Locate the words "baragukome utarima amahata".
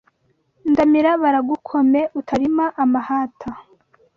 1.21-3.49